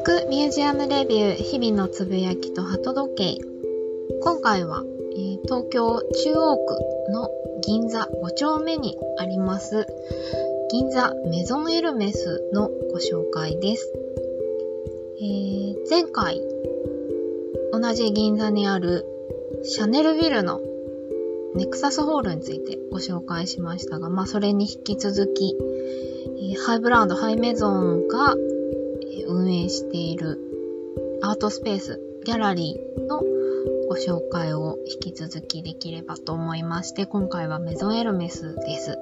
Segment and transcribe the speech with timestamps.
[0.00, 3.44] 聞くミュージアムレビュー日々のつぶやきと鳩時計。
[4.22, 4.82] 今回は、
[5.12, 7.28] えー、東京中央区の
[7.60, 9.86] 銀座5丁目にあります
[10.70, 13.92] 銀座メゾンエルメスのご紹介です、
[15.20, 16.40] えー、前回
[17.70, 19.04] 同じ銀座にある
[19.64, 20.62] シャネルビルの
[21.56, 28.34] ネクサスホールについてご紹介しましたが、まあ、それに引き続き、えー、ハイブランド、ハイメゾンが、
[29.30, 30.38] 運営している
[31.22, 33.22] アートスペース、ギャラリーの
[33.88, 38.98] ご紹介を引き続きできればと思いまして、今回はメゾンエルメスです。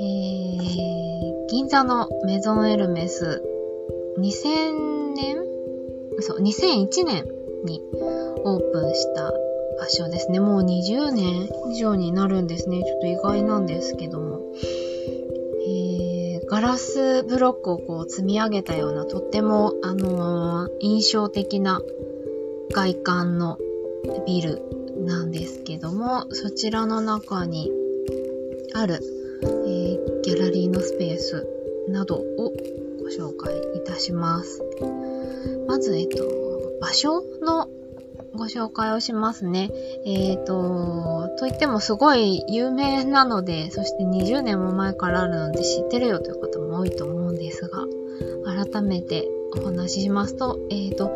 [0.00, 3.42] えー、銀座のメゾンエルメス、
[4.18, 5.44] 2000年？
[6.20, 7.26] そう、2001年
[7.64, 7.82] に
[8.44, 9.32] オープンした
[9.78, 10.40] 場所ですね。
[10.40, 12.82] もう20年以上になるんですね。
[12.82, 14.40] ちょっと意外なんですけども。
[16.60, 21.80] ガラスブロックをこう積み上げたようなとっても、あのー、印象的な
[22.74, 23.56] 外観の
[24.26, 24.60] ビル
[24.98, 27.72] なんですけども、そちらの中に
[28.74, 29.00] ある、
[29.42, 31.48] えー、ギャラリーのスペース
[31.88, 32.52] などを
[32.98, 34.62] ご紹介いたします。
[35.66, 36.28] まず、えっと、
[36.78, 37.70] 場所の
[38.34, 39.70] ご紹介をしますね。
[40.04, 47.84] えっ、ー、と、といってもすごい有名なので、そして20年も前からあるので知ってるよという方も多いと思うんですが、
[48.44, 51.10] 改めてお話ししますと、えっ、ー、と、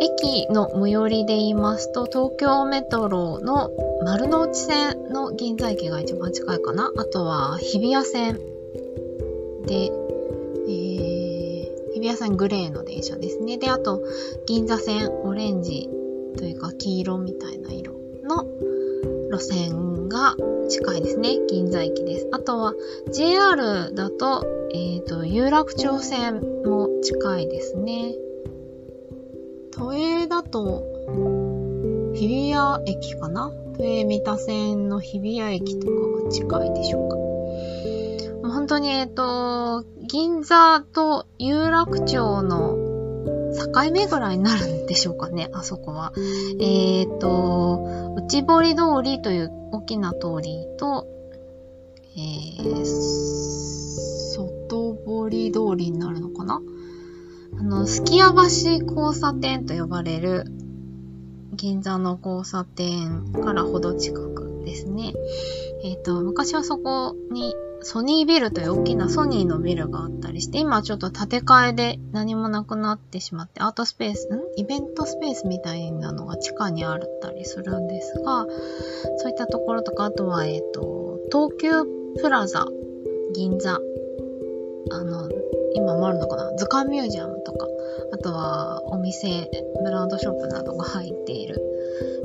[0.00, 3.70] 駅の最寄りで言いますと、東京メトロの
[4.04, 6.92] 丸の内線の銀座駅が一番近いかな。
[6.96, 8.38] あとは日比谷線
[9.66, 13.58] で、えー、日比谷線グレーの電車ですね。
[13.58, 14.02] で、あと、
[14.46, 15.90] 銀座線オレンジ
[16.36, 18.44] というか黄色みたいな色の
[19.30, 20.36] 路線が
[20.68, 21.38] 近いですね。
[21.48, 22.28] 銀座駅です。
[22.32, 22.74] あとは
[23.12, 28.14] JR だと、えっ、ー、と、有楽町線も近いですね。
[29.72, 30.84] 都営だと、
[32.14, 33.50] 日比谷駅かな？
[33.76, 38.48] 都営三田線の日比谷駅とかが近いでしょうか。
[38.48, 42.77] 本当に、えっ、ー、と、銀座と有楽町の
[43.58, 46.12] 境目ぐらいになるんでしょうかね、 あそこは。
[46.60, 51.06] えっ、ー、と、内堀通りという大きな通りと、
[52.16, 52.84] えー、
[54.34, 56.60] 外堀通りになるのかな？
[57.58, 60.44] あの、すきや橋交差点と呼ばれる
[61.54, 65.12] 銀座の交差点からほど近くですね。
[65.82, 74.40] えっ、ー、と、昔はそこにソニービルという大きなソニーのビルがあったりして、今ちょっと建て替えで何もなくなってしまって、アートスペース、ん？
[74.56, 78.46] イベントスペースみたいなのが地下にあったりするんですが、
[79.18, 81.84] そういったところとか、あとは、えっ、ー、と、東急
[82.20, 82.66] プラザ、
[83.34, 83.78] 銀座、
[84.90, 85.28] あの、
[85.74, 86.56] 今もあるのかな？
[86.56, 87.66] 図鑑ミュージアムとか、
[88.12, 89.50] あとはお店、
[89.82, 91.62] ブランドショップなどが入っている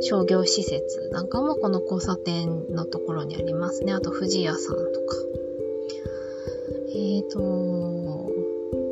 [0.02, 3.94] 商業施設なんかもこの交差点のところにありますね。
[3.94, 5.16] あと富士屋さんとか。
[7.24, 8.32] えっ、ー、と、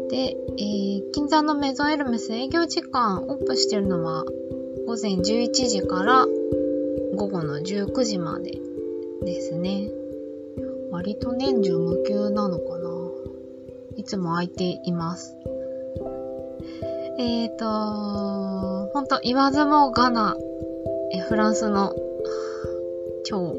[0.10, 4.26] で、えー、銀座のメゾンエルメス営業時間オープンしてるのは
[4.86, 6.26] 午前11時から
[7.16, 8.60] 午後の19時まで
[9.24, 9.90] ですね。
[10.92, 12.90] 割と年中無休なのかな
[13.96, 15.38] いつも空いています。
[17.18, 20.36] えっ、ー、と、ほんと言わずもがな、
[21.14, 21.96] えフランスの
[23.24, 23.56] 超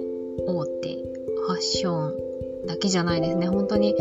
[0.46, 0.94] 大手
[1.46, 3.46] ファッションだけじゃないですね。
[3.46, 3.96] 本当に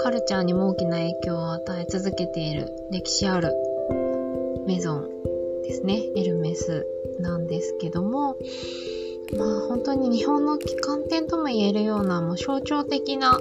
[0.00, 3.52] カルチャーにも大きな影響を与え続けている歴史ある
[4.66, 5.08] メゾン
[5.62, 6.02] ですね。
[6.16, 6.86] エルメス
[7.20, 8.36] なんですけども、
[9.36, 13.38] まあ本当に日本の旗艦店とも言えるようなもう象徴的な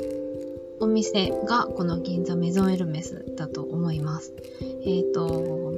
[0.80, 4.34] お店がこの銀座メゾンエルメスだと思います。
[4.62, 5.74] えっ、ー、と、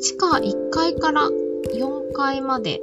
[0.00, 1.28] 地下1階から
[1.74, 2.80] 4階まで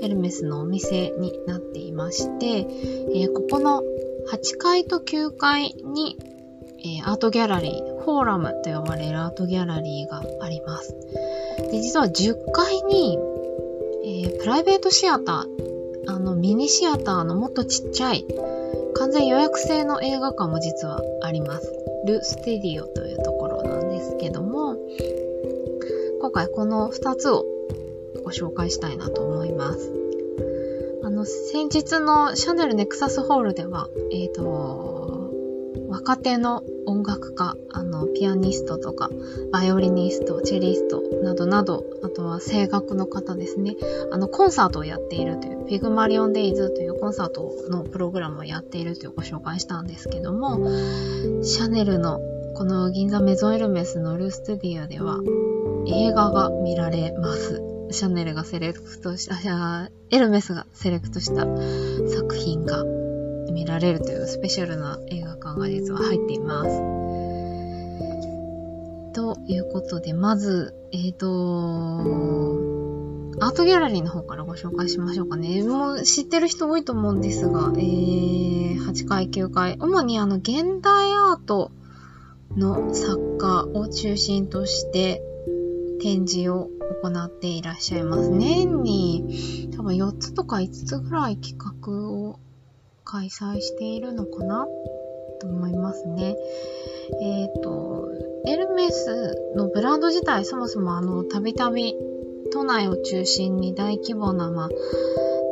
[0.00, 2.66] エルメスのお店になっていまして、
[3.14, 3.82] えー、ここの
[4.30, 6.18] 8階と9階に、
[6.84, 10.94] えー、アートギャラリー、フォーラムと呼ばれるアートギャラリーがあります。
[11.72, 13.18] で、実は10階に、
[14.04, 18.26] えー、プライベートシアター、あのミニシアターのもっとちっちゃい
[18.94, 21.72] 完全予約制の映画館も実はあります。
[22.06, 24.76] ル・ステディオというところなんですけども、
[26.20, 27.46] 今回この2つを
[28.24, 29.90] ご紹介したいなと思います。
[31.02, 34.93] あの、先日のシャネルネクサスホールでは、えっ、ー、と、
[35.94, 39.10] 若手の音楽家、あの、ピアニストとか、
[39.52, 43.76] バイオリニスト、チェリストなどなど、あとは声楽の方ですね、
[44.10, 50.68] あの、コンサートをやっているという、ピグマリオンデイズというコンサートのプログラムをやっているというご紹介したんですけども、
[51.44, 52.18] シャネルの
[52.56, 55.20] この銀座メゾンエルメスのルーステディアでは
[55.86, 57.62] 映画が見られます。
[57.92, 61.46] シャネルがセレクトした、エルメスがセレクトした
[62.08, 62.84] 作品が
[63.54, 66.70] 見られるというスペシャルな映画館が実は入っています。
[69.14, 71.28] ということで、まず、えっ、ー、と、
[73.40, 75.62] アートギャラリーの方からご紹介しましょうかね。
[75.62, 81.70] もう知ってる人多いと思うんですが、えー、8回、9回、主にあの、現代アート
[82.56, 85.22] の作家を中心として
[86.00, 86.70] 展示を
[87.02, 88.30] 行っていらっしゃいます。
[88.30, 92.40] 年に多分4つとか5つぐらい企画を
[93.14, 94.66] 開催しているのかな？
[95.40, 96.34] と思いますね。
[97.22, 98.08] えっ、ー、と、
[98.48, 101.94] エルメスのブランド自体そもそもあの、たびたび
[102.52, 104.68] 都内を中心に大規模な、まあ、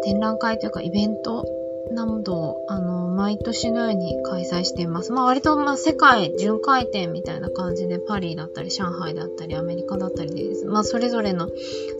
[0.03, 1.45] 展覧会というかイベント
[1.93, 5.13] などを、あの、毎年のように開催しています。
[5.13, 10.65] まあ割と、まあ世界巡回展みたいな感じでパリだったり上海だったりアメリカだったりです。
[10.67, 11.49] まあそれぞれの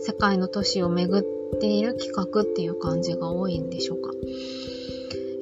[0.01, 4.11] 世界の都市を巡っている企画っていう感じが多いんでしょうか。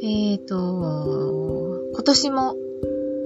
[0.03, 2.55] えっ、ー、と、今年も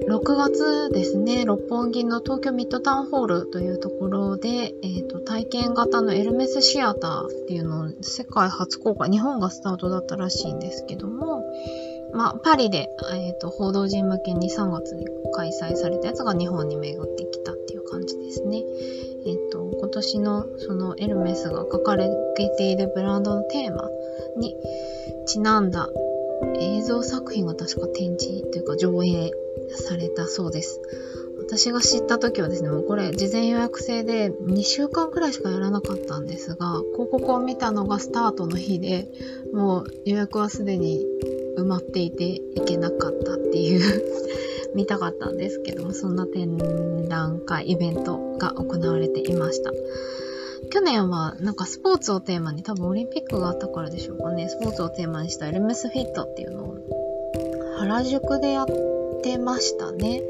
[0.08, 11.50] 6月ですね、六本木の東京ミッドタウンホールというところで、えーと、体験型のエルメスシアターっていうのを世界初公開、日本がスタートだったらしいんですけども、
[12.12, 18.62] まあ、パリで、えーと、報道陣向けに3月に開催されたやつが日本に巡ってきたっていう感じですね。
[19.24, 22.10] えっ、ー、と、今年のそのエルメスが書かれ
[22.58, 23.88] ているブランドのテーマ
[24.36, 24.54] に
[25.26, 25.88] ちなんだ
[26.58, 29.30] 映像作品が確か展示というか上映
[29.74, 30.80] されたそうです。
[31.38, 39.08] 私が知った時はですね、もうこれ事前予約制で2週間くらいしかやらなかったんですが、広告を見たのがスタートの日で、
[39.52, 41.04] もう予約はすでに
[41.56, 44.02] 埋まっていていけなかったっていう
[44.74, 46.58] 見たかったんですけども、そんな展
[47.08, 49.72] 覧会、イベントが行われていました。
[50.70, 56.76] 去年はなんかスポーツをテーマに多分オリンピックがあったからでしょうかね、スポーツをテーマにしたエルメスフィットっていうのを
[57.78, 58.66] 原宿でやっ
[59.22, 60.22] てましたね。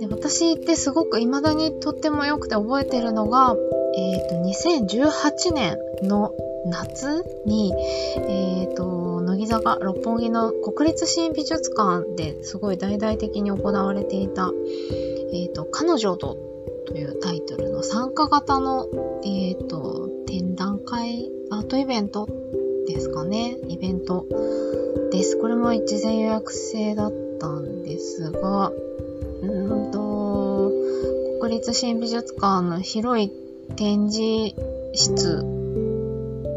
[0.00, 3.56] で私ってすごく未だにとっても良くて覚えてるのが、
[3.94, 6.34] えっ、ー、と、2018年の
[6.66, 7.72] 夏に、
[8.16, 14.50] えっ、ー、と、乃木坂六本木の国立新美術館ですごい大々的に行われていた、
[15.32, 16.36] えっ、ー、と、彼女と
[16.98, 18.86] いうタイトルの参加型の、
[19.24, 22.28] えっ、ー、と、展覧会、アートイベント
[22.86, 23.58] ですかね。
[23.68, 24.26] イベント
[25.10, 25.36] です。
[25.38, 28.72] これも事前予約制だったんですが、
[29.42, 30.72] うんと、
[31.40, 33.32] 国立新美術館の広い
[33.76, 34.54] 展示
[34.94, 35.40] 室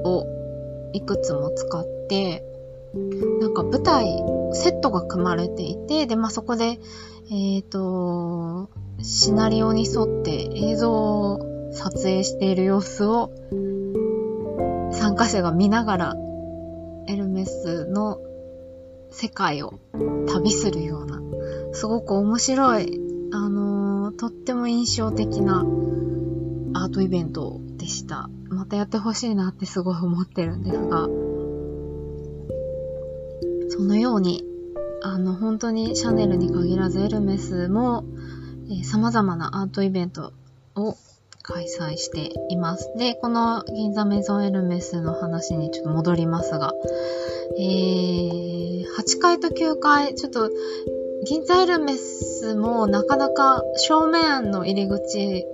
[0.03, 0.25] を
[0.93, 2.43] いくつも使って、
[3.41, 4.05] なんか舞台、
[4.53, 8.69] セットが組まれていて、で、まあ、そこで、えっ、ー、と、
[9.01, 13.31] シナリオに沿って映像を撮影している様子を
[14.91, 16.15] 参加者が見ながら
[17.07, 18.19] エルメスの
[19.11, 19.79] 世界を
[20.27, 21.21] 旅するような、
[21.73, 22.99] すごく面白い、
[23.31, 25.65] あのー、とっても印象的な
[26.73, 28.29] アートイベントでした。
[28.49, 31.07] またやってほしいなってすごい思ってるんですが、
[33.69, 34.43] そのように、
[35.03, 38.03] あの、本当にシャネルに限らずエルメスも、
[38.67, 40.33] えー、様々なアートイベント
[40.75, 40.95] を
[41.43, 42.91] 開催しています。
[42.97, 46.73] で、この銀座メゾンエルメスの話にちょっと戻りますが、
[47.57, 50.49] えー、8階と9階、ちょっと
[51.25, 55.45] 銀座エルメスもなかなか正面の入り口、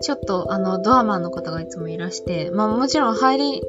[0.00, 3.62] ちょっとあのドアマンの方がいつもいらして、まあもちろん入り、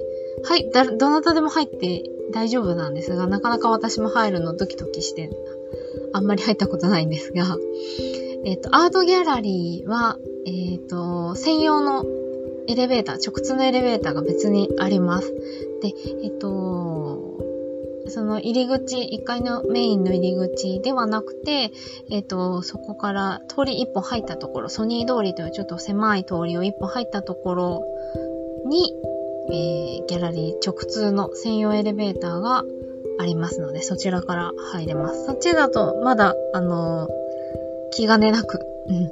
[0.44, 5.30] はい、だ、どなたでも入って大丈夫なんですが、なかなか私も入るのドキドキして、
[6.14, 7.58] あんまり入ったことないんですが、
[8.44, 12.06] えっ、ー、と、アートギャラリーは、えっ、ー、と、専用の
[12.68, 15.32] エレベーター、直通のエレベーターが別にあります。
[15.82, 15.94] で、
[16.24, 17.40] えっ、ー、と、
[18.08, 21.72] その入り口、1階のメインの入り口ではなくて、
[22.10, 27.84] えっ、と、そこから通り1本入ったところ、ソニー通りというちょっと狭い通りを1本入ったところ
[28.66, 28.96] に、
[29.50, 32.64] えー、ギャラリー直通の専用エレベーターが
[33.20, 35.26] ありますので、そちらから入れます。
[35.26, 37.21] そっちだと、まだ、あのー
[37.92, 39.12] 気兼ねなく、うん、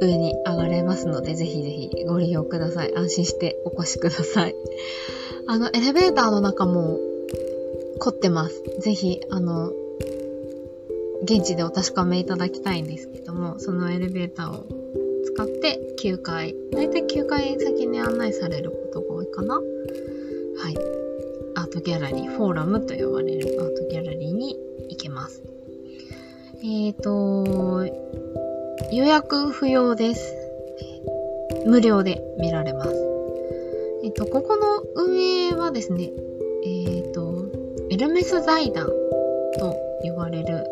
[0.00, 2.94] 上に上がれますので、ぜひぜひご利用ください。
[2.96, 4.54] 安心してお越しください。
[5.48, 6.98] あの、エレベーターの中も
[7.98, 8.62] 凝ってます。
[8.80, 9.72] ぜひ、あの、
[11.22, 14.66] 現地でお確かめいただきたいんですけども、そのエレベーターを
[15.24, 19.54] 使って9階、だいたい9階先に案内されることが多いかな。
[19.54, 19.64] はい。
[21.54, 24.56] アートギャラリー、フォーラムと呼ばれるアートギャラリーに
[24.90, 25.42] 行けます。
[26.60, 27.86] えっ、ー、と、
[28.92, 30.34] 予約不要です。
[31.66, 32.90] 無料で見られます。
[34.02, 36.10] えっと、ここの運営はですね、
[36.64, 37.44] えっ、と、
[37.90, 40.66] エルメス財団と呼ばれる、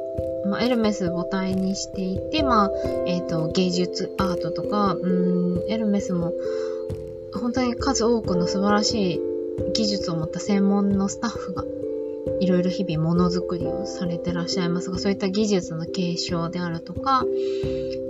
[0.47, 2.71] まあ、エルメス母体にしていて、まあ、
[3.07, 6.33] えっ、と、芸術、アートとか、うん、エルメスも、
[7.33, 9.21] 本当に数多くの素晴らしい
[9.73, 11.64] 技術を持った専門のスタッフが
[12.40, 17.25] いろいろ日々ものづくりをされてらっしゃいますが、そういった技術の継承であるとか、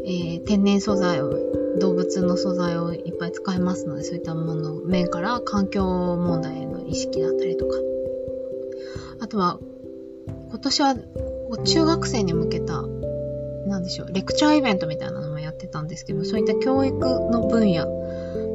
[0.04, 1.32] えー、天然素材を、
[1.78, 7.76] 動物の素材をいっぱい使いますので、そういったもの、面から環境問題への意識だったりとか、
[9.20, 9.58] あとは、
[10.49, 10.94] 今年は
[11.64, 12.82] 中学生に向けた、
[13.66, 17.87] なんでしょう、レクチャーイベントみたいなのもやってたんですけど、そういった教育の分野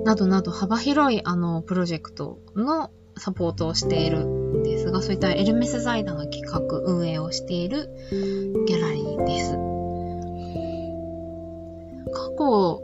[0.03, 9.51] などなど幅広いあのプロジェクトのサポートをしているですが、そういったエルメス財団が企画、運営をしているギャラリーです。
[12.13, 12.83] 過去、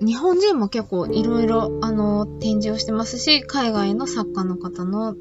[0.00, 5.14] 日本人も結構いろいろあの展示をしてますし、海外の作家の方の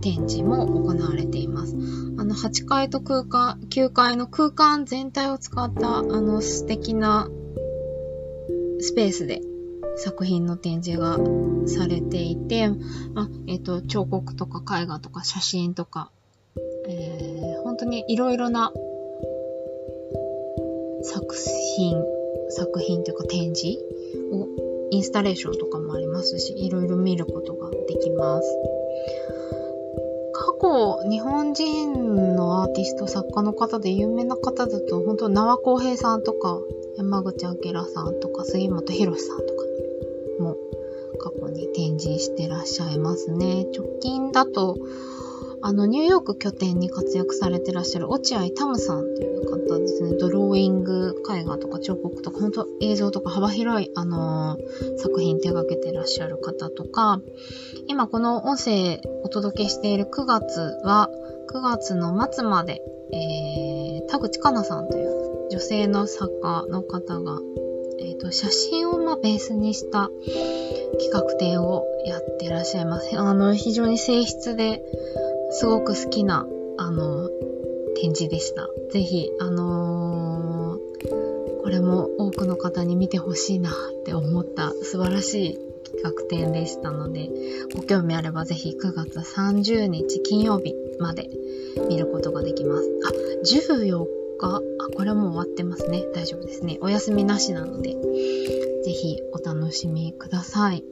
[0.00, 1.74] 展示も行われています。
[2.18, 7.28] あの、8階と空間、9階の空間全体を使った、あの、素敵な
[8.80, 9.40] スペースで
[9.96, 11.18] 作品の展示が
[11.66, 12.68] されていて、
[13.14, 16.10] まえっ、ー、と、彫刻とか絵画とか写真とか、
[16.88, 18.72] えー、本当にいろいろな
[21.02, 21.34] 作
[21.76, 22.02] 品、
[22.50, 23.78] 作品というか展示
[24.32, 24.48] を、
[24.90, 28.58] インスタレーションとかもありますし、いろいろ見ることができます。
[30.32, 36.60] 過去、日本人のアーティスト、作家の方で有名な方だと、本当、縄公平さんとか、
[36.96, 37.52] 山口明
[37.84, 39.64] さんとか、杉本博さんとか、
[42.68, 43.66] しゃいますね。
[43.76, 44.76] 直近だと、
[45.60, 50.16] あの、ニューヨーク拠点に活躍されてらっしゃる落合タムさんという方ですね。
[50.16, 57.20] ドローイング、絵画とか彫刻とか、本当映像とか幅広い、あのー、作品手掛けてらっしゃる方とか、
[57.88, 61.10] 今この音声お届けしている9月は、
[61.52, 62.80] 9月の末まで、
[63.12, 67.40] えー、田口かなさんという女性の作家の方が
[68.00, 70.10] え、ー、と、写真をまベースにした
[70.98, 73.18] 企画展をやってらっしゃいます。
[73.18, 74.82] あの、非常に静筆で
[75.50, 76.46] すごく好きな、
[76.78, 77.28] あの、
[77.96, 78.68] 展示でした。
[78.92, 83.74] ぜひ、あのー、これも多くの方に見てほしいなっ
[84.04, 87.28] て思った素晴らしい企画展でしたので、
[87.74, 91.28] ご興味あればぜひ9月30日金曜日まで
[91.88, 92.88] 見ることができます。
[93.04, 94.60] あ、14日、あ、
[94.96, 96.04] これはもう終わってますね。
[96.14, 96.78] 大丈夫ですね。
[96.80, 97.96] お休みなしなので、
[98.84, 100.84] ぜひお楽しみください。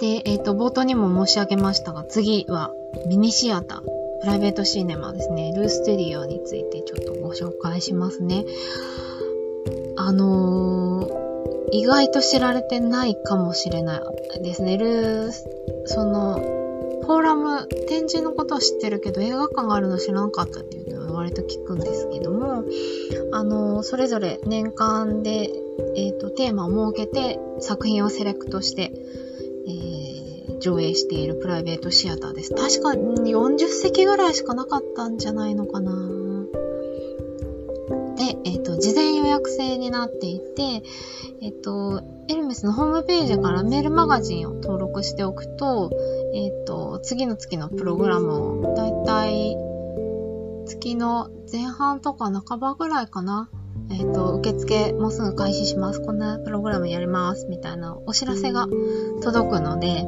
[0.00, 2.72] で、えっ、ー、と、冒頭にも申し上げましたが、次は
[3.06, 3.80] ミニシアター、
[4.20, 8.44] プライベートシネマですね、ルーステリオについてちょっとご紹介しますね。
[9.96, 11.14] あのー、
[11.72, 14.02] 意外と知られてないかもしれな
[14.38, 14.76] いですね。
[14.78, 15.48] ルース、
[15.86, 16.38] その、
[17.04, 22.64] フォーラム、展示のことは知ってるけど映画館があるの知らなかったっていうのは割と聞くんですけども、
[23.32, 25.50] あの、それぞれ年間で、
[25.96, 28.92] えっ、ー、と、テーマを設けて作品をセレクトして、
[29.66, 32.54] えー、上映しているプライベートシアターです。
[32.54, 35.92] 確か40席ぐらいしかなかったんじゃないのかな。
[38.16, 40.82] で、えっ、ー、と、事前予約制になっていて、
[41.40, 45.90] えっ、と、エルメスのホームページからメールマガジンを登録しておくと、
[46.34, 49.56] えっ、と、次の月のプログラムをだいたい
[50.64, 53.48] 月の前半とか半ばぐらいかな。
[53.90, 56.00] えっ、ー、と、受付もうすぐ開始します。
[56.00, 57.46] こんなプログラムやります。
[57.46, 58.66] みたいなお知らせが
[59.22, 60.06] 届くので、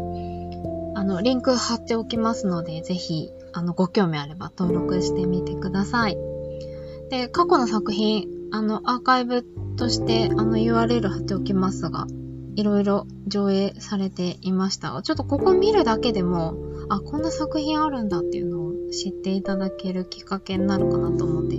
[0.95, 6.17] あの、リンク貼っておきますので、ぜひ、あの、ご興味あれば登録してみてください。
[7.11, 9.45] で、過去の作品、あの、アーカイブ
[9.77, 12.07] として、あの、URL 貼っておきますが、
[12.57, 16.55] いろいろ上映されていました、ちょっとここ見るだけでも、
[16.89, 18.56] あ、こんな作品あるんだっていうの
[18.93, 21.57] 知っていただけるきっかけになるかなと思って、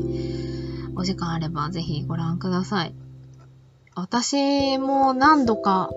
[0.96, 2.94] お時間あればぜひご覧ください。
[3.96, 5.90] 私も何度か、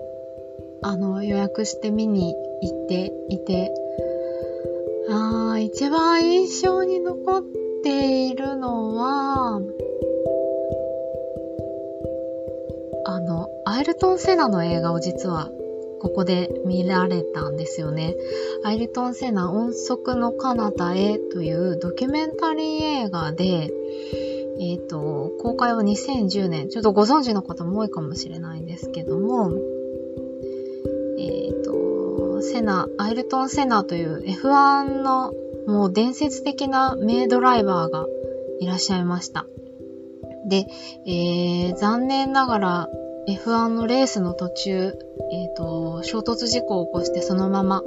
[0.81, 3.73] あの、予約して見に行っていて、
[5.09, 7.43] あー、一番印象に残っ
[7.83, 9.61] ているのは、
[13.05, 15.49] あの、アイルトン・セナの映画を実は
[16.01, 18.15] ここで見られたんですよね。
[18.63, 23.71] アイルトン・セナ音速の彼方へというドキュメンタリー映画で、
[24.59, 29.51] えっ、ー、と、公開は2010年、ちょっとご存知の方も多いかもしれないんですけども、
[31.19, 35.33] えっ、ー、と、セナ、アイルトン・セナという F1 の
[35.67, 38.07] もう伝説的な名ドライバーが
[38.59, 39.45] いらっしゃいました。
[40.49, 40.65] で、
[41.05, 42.89] えー、残念ながら
[43.27, 44.97] F1 のレースの途中、
[45.31, 47.83] えっ、ー、と、衝突事故を起こしてそのまま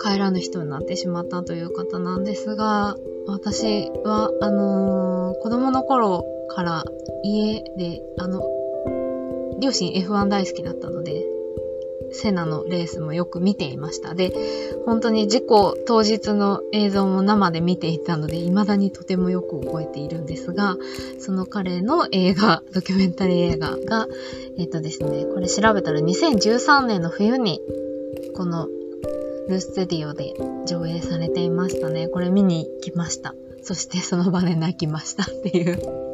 [0.00, 6.84] 帰らぬ人になってしまったという方なんですが、私は、あのー、子供の頃から
[7.22, 8.42] 家で、あの、
[9.60, 11.24] 両親 F1 大好きだったので、
[12.12, 14.14] セナのレースもよく見ていました。
[14.14, 14.32] で、
[14.84, 20.76] 本当に事故当日の映像も生で見ていたので、未だにとてもよく覚えているんですが、
[21.18, 24.08] その彼の映画、ドキュメンタリー映画が、
[24.58, 27.60] えっ、ー、とですね、これ調べたら2013年の冬に、
[28.36, 28.66] この
[29.48, 30.34] ルーステディオで
[30.66, 32.08] 上映されていましたね。
[32.08, 33.34] これ見に行きました。
[33.62, 36.08] そしてその場で泣きましたっていう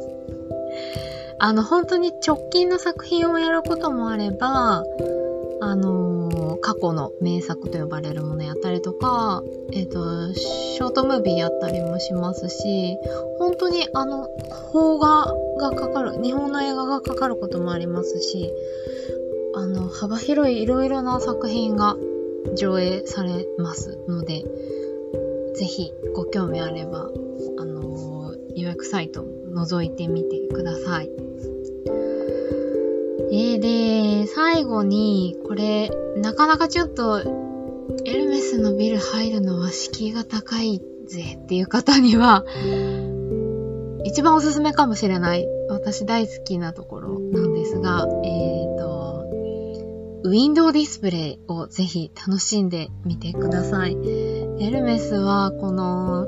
[1.37, 4.83] あの、本当に直近の作品をやることもあれば、
[5.65, 9.41] あのー、過去の名作と呼ばれるものやったりとか、
[9.73, 12.99] えっ、ー、と、ショートムービーやったりもしますし、
[13.39, 14.27] 本当にあの、
[14.71, 18.53] 邦画がかかる、日本の映画がかかることもありますし、
[19.55, 21.97] あの、幅広いいろいろな作品が
[22.55, 24.43] 上映されますので、
[25.55, 27.09] ぜひご興味あれば、
[27.57, 31.09] あのー、予約サイト覗いてみてください。
[33.31, 37.19] えー、で、最後に、これ、なかなかちょっと、
[38.05, 42.45] エルメスのビル入るのは敷居が高いぜっていう方には、
[44.03, 49.25] 一番おすすめかもしれない、私大好きなところなんですが、えーと、
[50.23, 53.97] ウィンドウディスプレイをぜひ楽しんでみてください。
[54.59, 56.27] エルメスは、この、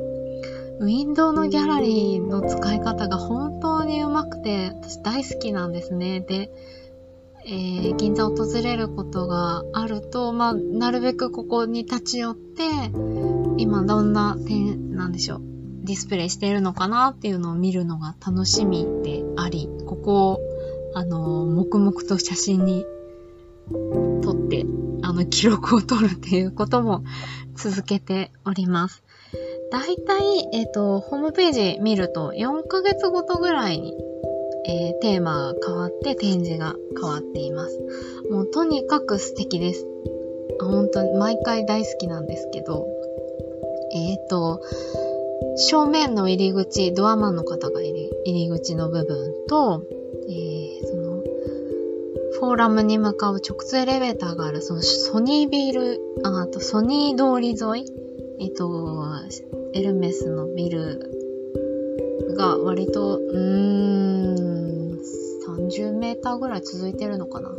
[0.80, 6.20] ウィンドウのギャラリーの使い方が本当にうまくて、私大好きなんですね。
[6.20, 6.52] で、
[7.50, 12.64] えー、銀座を訪れることがあると、まあ、なるべくここに立ち寄って、
[13.56, 15.42] 今どんな点なんでしょう。
[15.84, 20.40] ディスプレイしているのかなっていうのを見るのが楽しみであり、ここを、
[20.94, 22.86] あの、黙々と写真に
[24.22, 24.66] 撮って、
[25.02, 27.06] あの、記録を取るっていうことも
[27.56, 29.06] 続けております。
[29.72, 33.94] だいたい、えっ、ー、と、ホームページ見ると4ヶ月ごとぐらいに
[34.68, 37.80] えー、テーマが変わって展示が変わっています。
[38.30, 39.86] もうとにかく素敵です。
[40.60, 42.86] 本当に毎回大好きなんですけど、
[43.94, 44.62] えっ、ー、と、
[45.56, 49.84] 正面の入り口、ドアマンの方が入り入り口の部分と、
[50.30, 51.24] えー、その、
[52.40, 57.92] フォーラムに向かう直通エレベーターがある、そのソニービル、あとソニー通り沿い、
[58.40, 58.68] えっ、ー、と、
[59.74, 61.00] エルメスのビル
[62.38, 64.47] が割と、うーん、
[65.58, 67.52] 30メーターぐらい続いてるのかな？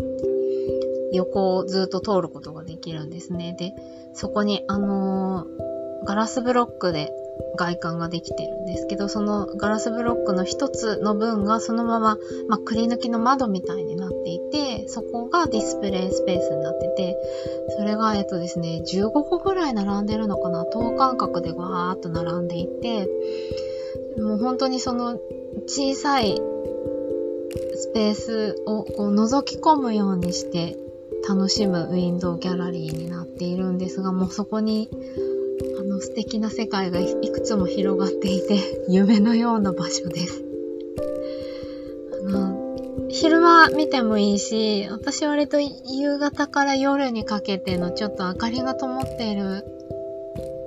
[1.12, 3.56] 横をずっと通ることができるんですね。
[3.58, 3.74] で、
[4.14, 7.10] そこにあのー、ガラスブロックで
[7.56, 17.16] 外観ができてるんですけど、そのガラスブロックの一つの分がそのまま、まあ、くり抜きの窓みたいになっていて、そこがディスプレイスペースになってて、
[17.78, 20.64] それが、えっとですね、15個ぐらい並んでるのかな？
[20.66, 23.08] 等間隔でわーっと並んでいて、
[24.18, 25.18] もう本当にその
[25.66, 26.40] 小さい
[27.80, 30.76] スペースをこう覗き込むようにして
[31.28, 34.90] 楽しむウィンドウギャラリーになっているんですが、もうそこに
[35.78, 38.58] あの素敵な世界がいくつも広がっていて、
[38.90, 40.42] 夢のような場所です。
[42.26, 49.64] あの、昼間見てもいいし、私割と夕方から夜にかけてのちょっと明かりが灯っている、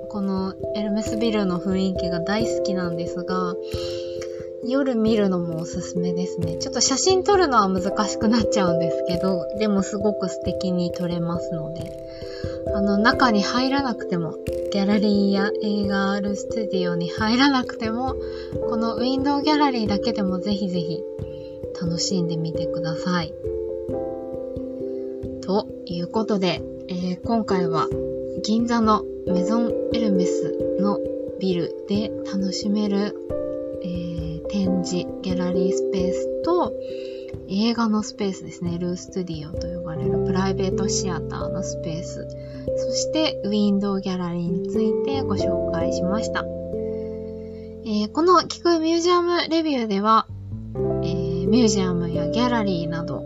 [0.08, 3.54] このエルメスビルの雰囲気が大好きなんですが、
[4.64, 6.56] 夜見るのもおすすめですね。
[6.56, 11.92] ちょっと写真撮るのは難しくなっちゃうんですけど、でもすごく素敵に撮れますので、
[12.72, 14.36] あの、中に入らなくても、
[14.72, 18.14] ギャラリーや映画あるスタディオに入らなくても、
[18.68, 21.02] このウィンドウギャラリーだけでもぜひぜひ
[21.80, 23.34] 楽しんでみてください。
[25.40, 27.88] ということで、えー、今回は
[28.44, 31.00] 銀座のメゾンエルメスの
[31.40, 33.16] ビルで楽しめる、
[33.82, 36.74] えー展示、ギャラリースペースと、
[37.48, 38.78] 映画のスペースですね。
[38.78, 42.26] ルーストディオと呼ばれるプライベートシアターのスペース。
[42.76, 46.44] そして、ウィンドウギャラリーについてご紹介しました。
[47.84, 50.26] えー、この聞くミュージアムレビューでは、
[50.76, 53.22] えー、ミュージアムやギャラリーなど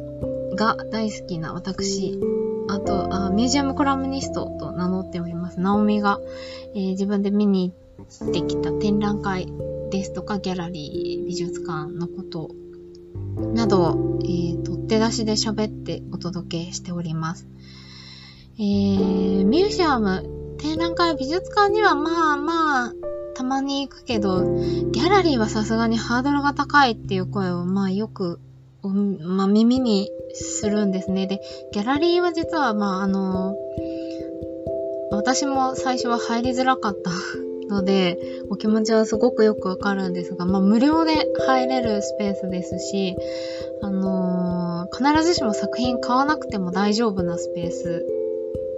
[0.55, 2.21] が大好きな私、
[2.69, 6.21] あとあ、ミュージアムコラムニストと名乗っております、ナオミが、
[6.75, 7.75] えー、自分で見に
[8.21, 9.53] 行ってきた展覧会
[9.91, 12.51] ですとか、ギャラリー、美術館のこと
[13.55, 17.47] など、えー、取って出しで喋ってお届けしております。
[18.59, 22.93] えー、ミュージアム、展覧会、美術館にはまあまあ、
[23.35, 24.45] たまに行くけど、
[24.93, 28.41] ギャラリーはさすがにハードルが高いっていう声を、まあよく
[28.83, 31.27] お、まあ耳にするんですね。
[31.27, 31.41] で、
[31.73, 33.57] ギャラリーは実は、まああの、
[35.11, 37.11] 私も最初は入りづらかった
[37.69, 43.17] ので、お気持ちはすごくよくわかるんですが、まあ無料で入れるスペースですし、
[43.83, 48.07] あのー、必ずしも作品買わなくても大丈夫なスペース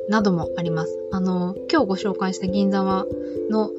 [0.08, 0.98] などもあります。
[1.12, 3.06] あのー、今日ご紹介した銀座は
[3.50, 3.70] の、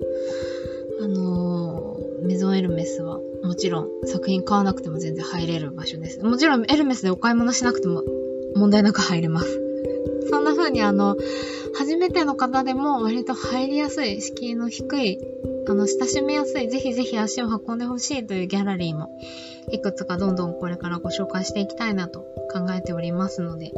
[1.01, 6.23] あのー、メゾンエルメスはもちろん作品買わなくても全然入れる場所です。
[6.23, 8.03] もちろんエルメスでお買い物しなくても
[8.55, 9.59] 問題なく入れます。
[10.29, 11.17] そんな風にあの、
[11.75, 15.19] 初めての方でも割と入りやすい、敷居の低い、
[15.67, 19.09] あの、親しみやすい、ぜひぜひ足を運んでほしいというギャラリーも、
[19.71, 23.71] いくつかどんどんこれからご紹介していきたいなと考えておりますので、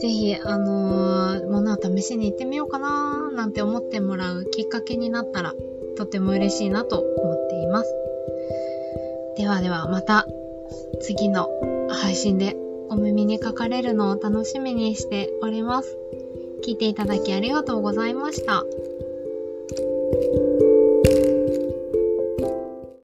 [0.00, 5.54] ぜひ、あのー、物を試しに行ってみようかななんて思ってもらうきっかけになったら、
[5.96, 7.94] とても嬉しいなと思っています。
[9.36, 10.26] ではでは、また
[11.00, 11.48] 次の
[11.88, 12.56] 配信で
[12.88, 15.96] お耳にかかれるのを楽しみにしております。
[16.66, 18.64] 聞いていただきありがとうございました。